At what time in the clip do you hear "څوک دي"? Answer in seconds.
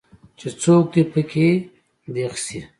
0.61-1.03